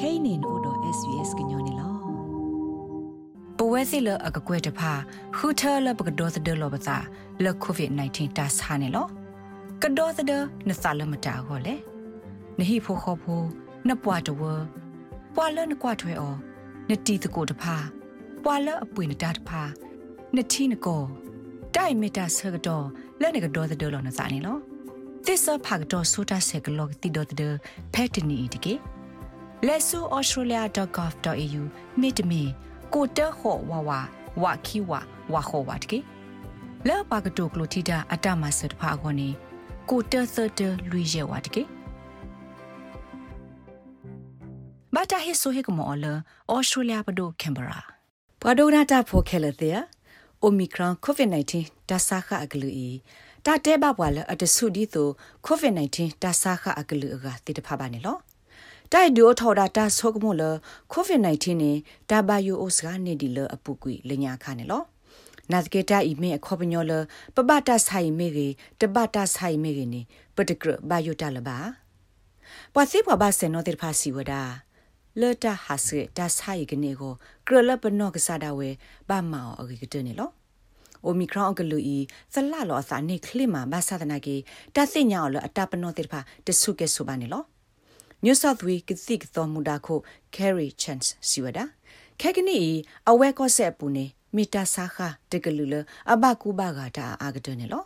[0.00, 1.88] kainin odo svs gnyone lo
[3.58, 4.92] ပဝဲစီလအကကွဲတဖာ
[5.36, 6.96] ခူထာလပကဒေါ်သဒလောပသာ
[7.44, 9.06] လကိုဗစ် -19 တာဆာနေလော
[9.82, 10.32] ကဒေါ်သဒ
[10.68, 11.74] နသလမတာဟောလေ
[12.58, 13.40] နဟိဖိုခောဖို
[13.88, 14.42] နပွားတဝ
[15.34, 16.34] ပွာလနကွာထွဲအော
[16.88, 17.76] နတီတကိုတဖာ
[18.44, 19.62] ပွာလအပွေနတာတဖာ
[20.36, 21.02] နတီနကို
[21.74, 22.86] တိုင်မီတာဆကတော့
[23.20, 24.56] လဲနေကဒေါ်သဒလောနစာနေလော
[25.26, 27.42] သစ္စာဖာကတော့ဆိုတာဆက်ကလောတီဒေါ်သဒ
[27.94, 28.74] ဖက်တနီတကေ
[29.66, 31.62] လက်ဆူ australia.gov.au
[32.00, 32.42] မိတမီ
[32.94, 34.00] ကိုတခောဝါဝါ
[34.42, 35.00] ဝါခီဝါ
[35.32, 35.98] ဝါခောဝါတကေ
[36.88, 39.28] လဲပါကတိုကလိုတီတာအတမဆတ်ဖာခေါနေ
[39.90, 41.62] ကိုတသတလူရဲဝါတကေ
[44.94, 46.04] ဘာတာဟိဆိုဟေကမောလ
[46.50, 47.78] အော်စတြေးလျပဒိုကင်ဘရာ
[48.42, 49.78] ပဒိုနာတာဖိုခဲလတဲ့
[50.42, 52.90] အိုမီခရွန်ကိုဗစ် -19 တာဆာခအကလူီ
[53.46, 55.08] တာတဲဘဘွာလအတဆုဒီတို
[55.46, 58.18] ကိုဗစ် -19 တာဆာခအကလူအကတိတဖပါနေလော
[58.92, 60.42] တိုက်ဒိုထော်ဒါတာဆောကမိုလ
[60.92, 61.72] ကိုဗစ် -19 နေ
[62.10, 64.82] တာဘယိုအိုစကနေဒီလအပုကွေလညာခါနေလော
[65.52, 66.92] နာစကေတာအီမေအခေါပညောလ
[67.34, 70.00] ပပတာဆိုင်မေကြီးတပတာဆိုင်မေကြီးနေ
[70.36, 71.56] ပတကရဘယိုတာလဘာ
[72.74, 74.42] ပွာစီပွားဘာစနောတေဖာစီဝဒါ
[75.20, 77.12] လော်တာဟာစေတာဆိုင်ကနေကို
[77.46, 78.68] ကရလပနောကစားတာဝဲ
[79.08, 80.30] ဘာမောင်အဂိကတနေလော
[81.04, 81.98] အိုမီခရောင်းကလူဤ
[82.32, 84.36] သလလောအစာနေခလိမာဘာသာဒနာကေ
[84.74, 87.44] တသိညာော်လအတပနောတေဖာတဆုကေဆိုပါနေလော
[88.24, 89.94] New South Wales ကတိကတော်မူတာခု
[90.36, 91.58] Carry Chance စီဝဒ
[92.20, 92.58] ခဲကနီ
[93.10, 94.04] အဝဲကောဆက်ပူနေ
[94.36, 94.96] မီတာစာခ
[95.32, 95.74] တကလူလ
[96.12, 97.84] အဘကူဘာဂတာအာဂဒနေလော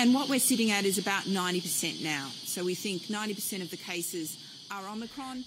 [0.00, 2.24] And what we're sitting at is about 90% now.
[2.52, 4.28] So we think 90% of the cases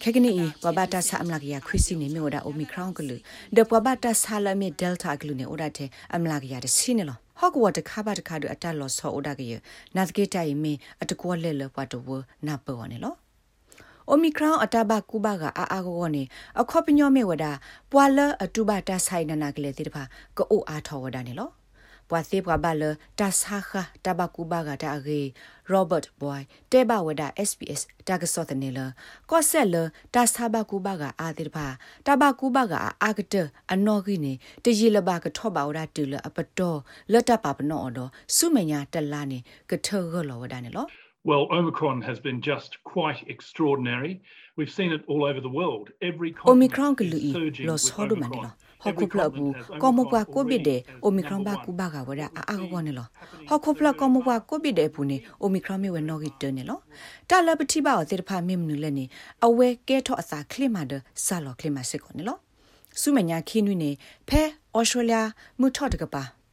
[0.03, 3.15] ခကနီပဘတာဆာအမလာကရခရစီနေမြေဒါအိုမီခရောင်းကလူ
[3.55, 9.51] ဒပဘတာဆာလမေဒယ်တာကလူနေအိုဒါတဲ့အမလာကရတဲ့စီနေလောဟော့ကဝတ်တခါပါတခါဒအတက်လောဆောအိုဒါကရ
[9.95, 13.13] နတ်ကေတိုင်မီအတကောလဲလပတ်တော့နာပေါ်နေလော
[14.09, 16.23] အိုမီခရောင်းအတဘကူဘာကအာအာကိုနေ
[16.61, 17.45] အခေါပညောမေဝဒ
[17.91, 20.03] ပွာလအတူဘတာဆိုင်နနာကလေးတိတဖာ
[20.37, 21.51] ကိုအိုအားထောဝဒနေလော
[22.09, 22.83] ပွာသေပွာဘလ
[23.19, 23.71] တာဆာခ
[24.05, 25.21] တဘကူဘာကတာဂေ
[25.69, 28.79] ရောဘတ်ဘွိုင်တေဘဝဒ SPS တာကစောတနေလ
[29.29, 29.75] ကောဆက်လ
[30.13, 31.67] တာဆာဘကူဘာကအာတိတဖာ
[32.05, 33.35] တဘကူဘာကအာကတ
[33.71, 36.79] အနော်ကိနေတရီလဘကထော့ပါဝဒတူလအပတော်
[37.11, 44.21] လတ်တပါပနောအတော်စုမညာတလာနေကထောလောဝဒနေလော Well, Omicron has been just quite extraordinary.
[44.57, 45.89] We've seen it all over the world.
[46.01, 47.31] Every Omicron ke lui
[47.69, 48.51] los hodu manilo.
[48.83, 53.05] Hokupla bu komopwa kobide Omicron ba ku ba ga wada a a go ne lo.
[53.47, 56.83] Hokupla komopwa kobide bu ne Omicron me we no gi de ne lo.
[57.27, 59.09] Ta la pati ba o te pha mim nu le ni
[59.41, 62.39] awe ke tho asa klima de sa lo klima se ko ne lo.
[63.01, 63.91] စုမညာခင်းနွိနေ
[64.29, 64.41] ဖဲ
[64.75, 65.17] ဩစတြေးလျ
[65.59, 66.03] မှုထော့တက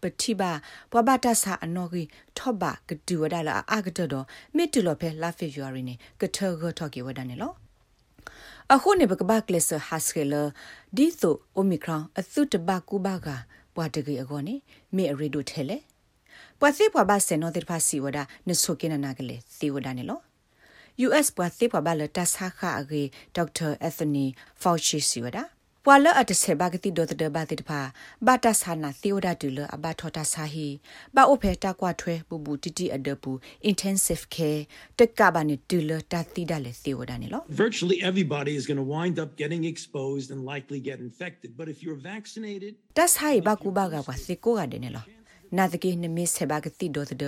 [0.03, 0.51] ပါပတိပါ
[0.93, 7.53] ဘဝတာစာအနော်ကြီးထော့ပါကတူဝဒါလာအာကတတော်မိတူလောဖဲလာဖေဗူရီနေကထောဂထော့ကေဝဒါနေလော
[8.73, 10.43] အခုနေပကဘကလစ်ဟာစကေလာ
[10.97, 13.29] ဒီသိုအိုမီခရွန်အသုတဘကူဘာက
[13.75, 14.55] ဘွာတကေအကောနေ
[14.97, 15.79] မေရီဒိုထဲလေ
[16.59, 20.21] ပွာသိပွာဘဆေနောတေဖာစီဝဒါနဆုကေနနာကလေသီဝဒါနေလော
[21.07, 23.03] US ပွာသိပွာဘလတဆာခအဂေ
[23.37, 24.25] ဒေါက်တာအက်သနီ
[24.61, 25.45] ဖောက်ချီစီဝဒါ
[25.85, 27.81] ပွာလအတဆေဘဂတိဒိုတဒဘာတိတဖာ
[28.27, 30.69] ဘာတာဆာနာသီယိုဒါတူလအဘထောတာဆာဟီ
[31.15, 33.31] ဘာအိုဖေတာကွာထွဲဘူဘူတီတီအဒပူ
[33.71, 34.61] intensive care
[34.99, 41.67] တက်ကဘာနေတူလတာသီဒါလေသီယိုဒါနေလော Virtually everybody is going to wind up getting exposed and likely get infected but
[41.73, 45.05] if you're vaccinated တတ်ဆိုင်ဘကူဘာကဘာစေကိုကတဲ့နေလော
[45.59, 47.25] နာတကေနမစ်ဆေဘဂတိဒိုတဒ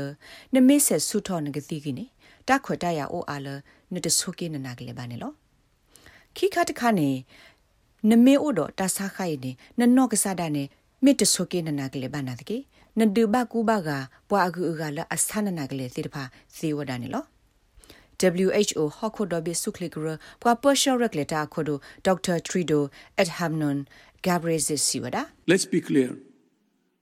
[0.54, 2.04] နမစ်ဆေဆုထောနဂတိကိနေ
[2.48, 3.46] တခွတ်တရအိုအာလ
[3.94, 5.32] နတဆုကေနနာကလေဘာနေလော
[6.36, 7.10] ခိခတ်ခါနေ
[8.10, 10.64] နမေအိုဒတာဆာခိုင်နေနနော့ကစားတာနေ
[11.04, 12.58] မစ်တဆိုကေနနာကလေးဘာနာတကေ
[12.98, 13.88] နဒူဘကူဘက
[14.28, 16.22] ပွာအကူကလအဆနနာကလေးတိတဖာ
[16.56, 17.24] ဇေဝဒနေလော
[18.22, 22.38] WHO Hokodobe Suklikura kwa Persia Regleta Kodo Dr.
[22.38, 23.88] Trido at Hamnon
[24.22, 26.10] Gabriel Siwada Let's be clear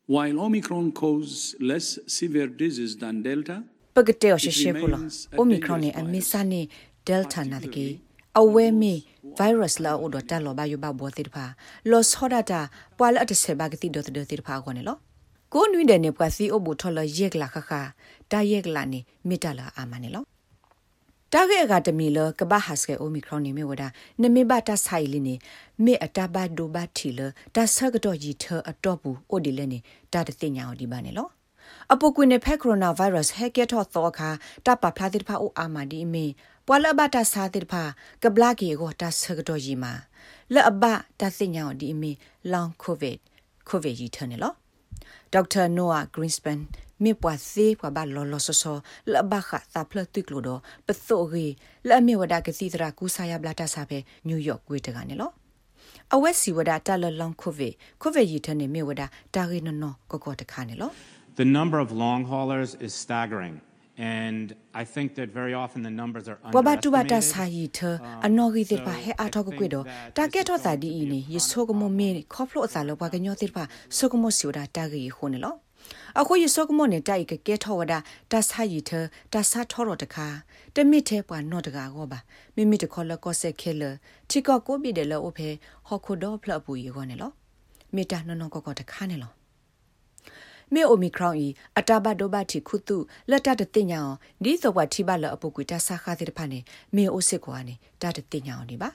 [0.07, 4.99] while Omicron causes less severe disease than Delta Pagate o sheshe pula
[5.39, 6.69] Omicron ne amisa ne
[7.05, 7.59] Delta na
[8.35, 9.05] de awe me
[9.39, 11.55] virus la o do ta lo ba yu ba bo ti pha
[11.85, 14.63] lo so da ta pwa la at se ba ki do ti do ti pha
[14.65, 14.95] ko ne lo
[15.51, 17.83] ko nui de ne pwa si o bo tho lo yek la kha kha
[18.29, 20.23] ta yek la ni mi ta la a ma ne lo
[21.35, 23.83] တာဂက်အကဒမီလကဘာဟတ်စကေအိုမီခရွန်နေမြဝဒ
[24.23, 25.35] နမေဘတာဆိုင်လီနေ
[25.85, 27.21] မေအတာဘဒိုဘတ်ထီလ
[27.55, 29.79] တာဆကတော့ဂျီထအတော့ဘူးအိုဒီလဲနေ
[30.13, 31.29] တာတသိညာော်ဒီပါနေလော
[31.93, 34.29] အပုကွေနေဖက်ကိုရိုနာဗိုင်းရပ်စ်ဟက်ကက်ထော့သောခါ
[34.67, 36.25] တပဖလာတိဖာအိုအာမာဒီမီ
[36.73, 37.83] ပွာလဘတာစာတိဖာ
[38.23, 39.93] ကဘလာကီကိုတာဆကတော့ဂျီမာ
[40.55, 40.85] လဲအဘ
[41.21, 42.13] တာသိညာဒီမီ
[42.53, 43.17] လောင်ကိုဗစ်
[43.69, 44.53] ကိုဗစ်ကြီးထနေလော
[45.33, 46.59] ဒေါက်တာနိုအာဂရင်းစပန်
[47.03, 48.77] မေပွားစေပွားဘာလောလောဆောဆော
[49.13, 51.47] လဘခသာဖလတုကလိုတော့ပသောရီ
[51.89, 55.31] လအမေဝဒကစီတရာကူဆာယဘလာတာစာပဲနယူးယောက်ဝေတကနေလော
[56.15, 59.03] အဝက်စီဝဒတာလလောင်ကိုဗစ်ကိုဗစ်ရီထနေမေဝဒ
[59.35, 60.91] တာရီနော်နော်ကောကောတခါနေလော
[61.41, 63.55] The number of long haulers is staggering
[64.01, 67.31] and I think that very often the numbers are ဘဘတူဘတာ underestimated.
[67.33, 67.79] စာယီထ
[68.27, 69.85] အနော်ဂီတိပါဟဲအာထောက်ကွေတော့
[70.17, 73.65] တာကက်တော့တာဒီအင်းယေဆိုကမမေခေါဖလို့အစားလောဘကညောတိပါ
[73.97, 75.55] ဆိုကမစီဝဒတာဂီခုန်လော
[76.21, 77.95] အခုယေဆိုကမနဲ့တိုက်ကကဲထောဝဒ
[78.33, 78.91] တာစာယီထ
[79.33, 80.27] တာစာထောရတခါ
[80.75, 82.19] တမစ်သေးပွားနော့တကာကောပါ
[82.55, 83.83] မိမိတခေါ်လကောဆက်ခဲလ
[84.31, 85.49] ချီကောကိုပြတယ်လောအဖေ
[85.87, 87.31] ဟော်ခိုဒေါဖလပူယေကောနေလော
[87.95, 89.33] မေတာနော်နော်ကောကောတခါနေလော
[90.75, 92.97] မေအိုမီခရောင်းဤအတာဘတ်ဒိုဘတ်တီခုတု
[93.31, 96.59] လက်တတတင်ညာအောင်ဒီသောဘတိဘလအပုကွေတဆာခါတဲ့ဖာနေ
[96.95, 98.91] မေအိုစစ်ကွာနေတတတင်ညာအောင်ဒီပါ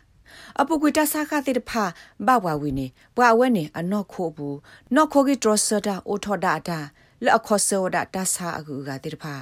[0.59, 1.83] အပုကွေတဆာခါတဲ့ဖာ
[2.27, 2.87] ဘဝဝီနေ
[3.17, 4.57] ဘဝဝဲနေအနော့ခိုးဘူး
[4.95, 6.79] နော့ခိုးကီဒရဆတာအိုထော်ဒါတာ
[7.23, 9.35] လက်အခေါ်ဆောဒတာဆာအကူကတဲ့ဖာ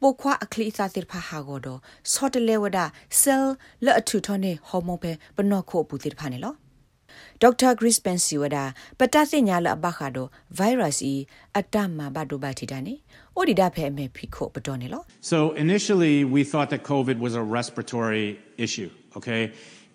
[0.00, 1.80] ပိုခွာအခလီစာတဲ့ဖာဟာကိုတော့
[2.12, 2.78] ဆော့တလေဝဒ
[3.20, 3.50] ဆဲလ်
[3.84, 6.54] လက်အထူထော်နေဟော်မုန်းပဲဘနော့ခိုးဘူးတဲ့ဖာနေလော
[7.41, 8.57] ဒေါက်တာဂရစ်ပန်စီဝဒ
[8.99, 10.27] ပတသိညာလဘခါဒို
[10.57, 11.15] ဗိုင်းရပ်စ်ဤ
[11.57, 12.95] အတမဘဒိုဘတီတန်နီ
[13.35, 15.01] အိုဒီဒဖဲအမေဖိခိုပတော်နေလော
[15.31, 18.27] So initially we thought that COVID was a respiratory
[18.65, 19.41] issue, okay?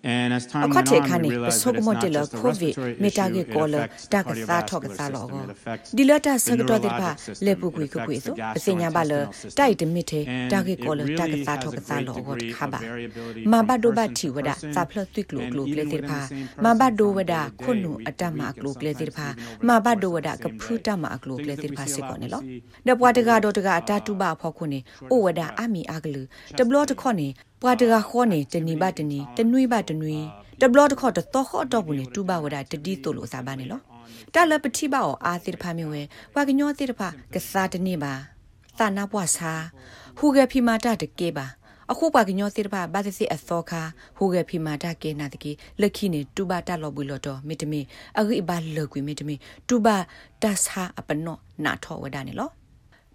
[0.03, 1.79] And as အ time ခေါ went တေ on, ခါ we နေပ realized စော that က
[1.79, 4.81] it's မ not တေလ just a ကိုဗစ် respiratory မေတာ issue, ကေ it ကောလ affects တာကစားထောက
[4.83, 8.35] cardiovascular စားလော system, it affects ဒီလတာဆ the ကတော့တဲ့ဖ neurologic system, လေပုကွေ it ကကွေ affects ဆို
[8.39, 9.89] the အစညာပါလ gastrointestinal တိုက်တ system.
[9.95, 12.65] မီတေ And တာကေကောလ it တာက really စား has ထော a ကစား great လော degree ခါ
[12.65, 14.71] of ပါ variability မ from ဘဒိုဘ person တီ to ဝဒ person.
[14.75, 17.45] စာဖလသွိကလို And ကလိုက even လေတေ within ဖာ the same မ person ဘဒို from ဝဒ day
[17.47, 19.87] to ခုနု day, အတမ week က to လိုကလေတေ sometimes ဖာ even over မ the ဘ
[19.87, 20.79] course ဒို of ဝ the ဒက same ဖူ day.
[20.87, 22.59] တမအကလိုကလေ Things တေ that ဖာ we စစ် see a ကော lot, နေ we လော see
[22.87, 24.79] ဒပွားတကတော့တကအတာတူပါဖောက်ခုနေ
[25.11, 26.21] အိုဝဒအမီအကလူ
[26.57, 27.29] တဘလတခေါနေ
[27.61, 30.17] ပွားတကခေါနေတနီဘတနီတနွိဘတနွိ
[30.61, 33.79] တဘလတခေါတတော့ခေါတော့ဘူးနေတူပါဝဒတတိတိုလို့စားပါနေလော
[34.33, 36.01] တလပတိပါအောအာတိဖာမြဝဲ
[36.33, 38.13] ပွာကညောတိဖာကစားတနေပါ
[38.79, 39.51] သာနာပွားစာ
[40.17, 41.45] ဟူကဖီမာတာတကေပါ
[41.91, 43.81] အခုပါကညောတိဖာဘာသစီအသောခါ
[44.17, 47.81] ဟူကဖီမာတာကေနာတကေလက်ခိနေတူပါတလောဘူးလို့တော့မိတမီ
[48.19, 49.35] အဂိဘာလကွေမိတမီ
[49.69, 49.95] တူပါ
[50.41, 52.49] တဆာအပနောနာထောဝဒနေလော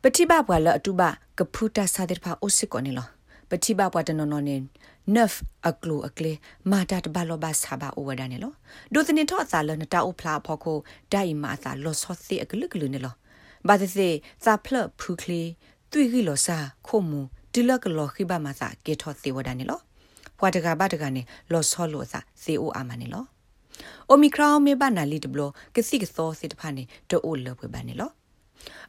[0.03, 1.09] ပတိဘဘွာလအတူပါ
[1.39, 3.16] ကဖူတာစာတဲ့ဖာအိုစစ်ကောနေလော
[3.51, 4.57] ပတိဘဘွာတနော်နော်နေ
[5.15, 5.33] နဖ
[5.69, 6.33] အကလူအကလေ
[6.71, 8.53] မာတာတဘလောဘဆာဘာအိုဝဒနေလော
[8.93, 10.79] ဒိုတနေထောအစာလနတာအိုဖလာဖောခို
[11.13, 13.15] ဒိုင်မာအစာလောဆော့စီအကလုကလူနေလော
[13.69, 14.09] ဘာသစီ
[14.45, 15.43] စာဖလဖူကလီ
[15.93, 17.21] တွိဂီလောစာခိုမူ
[17.53, 19.81] ဒီလကလောခိဘမာစာကေထောစီဝဒနေလော
[20.39, 21.23] ဘွာတကဘာတကနေ
[21.53, 23.25] လောဆောလောစာစီအိုအာမနေလော
[24.09, 25.41] အိုမီခရောင်းမေဘနာလီတဘလ
[25.75, 28.11] ကစီကသောစစ်တဖာနေတိုအိုလောပွေပါနေလော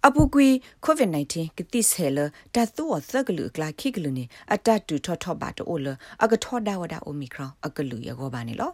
[0.08, 0.48] အပူကွေ
[0.86, 2.20] covid-19 ကတိဆဲလ
[2.56, 5.88] တတ်သောသကလူကလာခိကလူနေအတတူထောထောပါတိုလ
[6.24, 8.72] အကထောဒါဝဒါအိုမီခရောအကလူရကောပါနေလော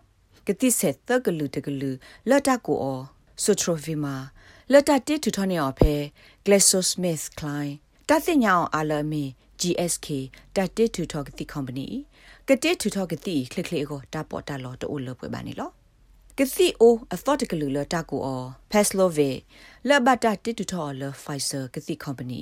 [0.47, 1.91] ကတိဆဲသကလူတကလူ
[2.29, 3.01] လတ်တကိုအော
[3.43, 4.15] ဆိုထရိုဗီမာ
[4.71, 5.93] လတ်တတေတူထောနေအော်ဖဲ
[6.45, 7.73] GlaxoSmithKline
[8.09, 9.23] တသိညာအောင်အာလမီ
[9.61, 10.07] GSK
[10.55, 11.87] တတေတူထောကတိ company
[12.47, 15.71] ကတေတူထောကတိခလခလေကိုတပေါ်တလောတိုလပွေပါနေလော
[16.39, 19.31] ကစီအိုအသောတကလူလတာကိုအောဖက်စလိုဗေ
[19.87, 22.41] လဘတာတိတူထောလဖိုင်ဆာကစီကုမ္ပဏီ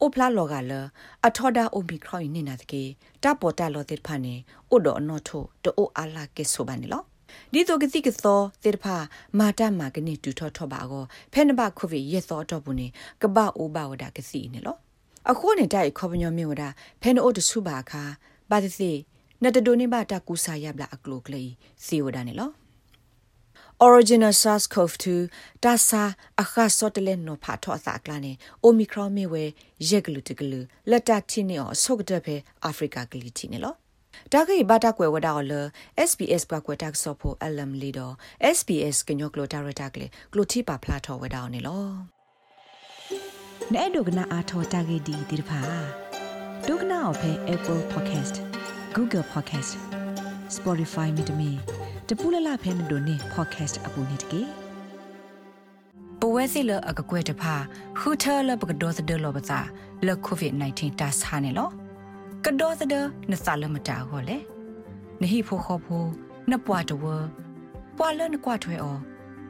[0.00, 0.72] အိုဖလာလောကလ
[1.26, 2.82] အထောဒါအိုမီခရိုင်းနေနာတကေ
[3.22, 4.34] တပေါ်တာလောတဲ့ဖာနေ
[4.70, 7.02] အိုဒိုအနောထိုတိုအာလာကေဆိုပါနေလော
[7.52, 8.96] ဒီတော့ကစီကသောသေတဖာ
[9.38, 12.86] မာတမာကနေတူထောထောပါကောဖဲနဘခုဗီရက်သောတော့ဘူးနေ
[13.22, 14.76] ကပအိုဘာဝဒကစီနေလော
[15.30, 16.64] အခုနေတိုက်ခေါပညောမြေဝဒ
[17.02, 18.02] ဖဲနိုတဆုပါခါ
[18.50, 18.90] ဘာသစီ
[19.42, 21.50] နတဒိုနေဘာတကူစာယဘလာအကလုကလေး
[21.84, 22.50] စီဝဒနေလော
[23.86, 25.06] original SARS-CoV-2
[25.64, 26.02] တာစာ
[26.42, 28.32] အခါစောတလဲနောဖာထောအစာကလာနေ
[28.66, 29.44] omicron မြေဝဲ
[29.90, 33.74] ရက်ကလူတကလူလက်တတိနေအောင်ဆုတ်တဲ့ဖဲအာဖရိကကလီတီနေလော
[34.32, 35.52] တာဂိဘာတာကွယ်ဝဒါော်လ
[36.10, 38.10] SBS ကကွယ်တက်ဆော့ဖို့အလမ်လီဒို
[38.56, 41.84] SBS ကညောကလိုတာရတာကလေကလိုတီပါဖလာထောဝဒါော်နေလော
[43.74, 45.60] နဲ့ဒုကနာအာထောတာဂိဒီဒီဖာ
[46.68, 48.36] ဒုကနာအဖဲ Apple Podcast
[48.94, 49.97] Google Podcast
[50.56, 51.50] Spotify မြေတမီ
[52.08, 54.42] တပူလလဖဲမတို့နေ podcast အပူနေတကေ
[56.20, 57.54] ပဝဲစီလအကကွဲတဖာ
[57.98, 59.60] ခူထာလပကဒေါ်သဒလောပသာ
[60.06, 61.68] လကိုဗစ် -19 တာဆာနေလော
[62.44, 62.94] ကဒေါ်သဒ
[63.30, 64.38] နသလမတာဟောလေ
[65.20, 66.04] နဟိဖိုခောဖို
[66.50, 67.04] နပွားတဝ
[67.96, 68.98] ပွာလနကွာထွဲအော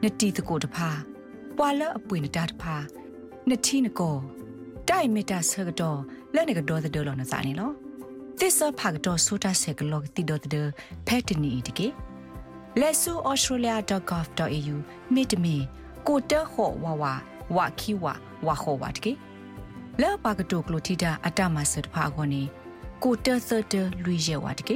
[0.03, 0.89] နတီတကိုတဖာ
[1.57, 2.75] ပွာလအပွေနတာတဖာ
[3.49, 4.15] နတီနကို
[4.89, 5.99] တိုင်မီတာဆကတော့
[6.35, 7.71] လဲနေကဒေါ်သဒလောနစာနေလော
[8.39, 10.55] သစ္စာဖာကတော့ဆိုတာဆက်ကလောတီဒေါ်သဒ
[11.07, 11.87] ဖဲတနီတကေ
[12.79, 14.75] lesuaustralia.gov.au
[15.13, 15.55] မိတမီ
[16.07, 17.03] ကိုတဟောဝဝ
[17.55, 18.05] ဝခီဝ
[18.47, 19.13] ဝခောဝတ်ကေ
[20.01, 22.43] လောပါကတုကလိုတီတာအတမဆတ်ဖာခေါနေ
[23.03, 24.69] ကိုတသတလူရဲဝတ်က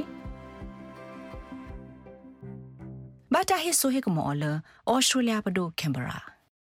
[3.32, 6.33] ဘာတာဟေဆိုဟေကမောလဩစတြေးလျပဒိုကင်ဘရာ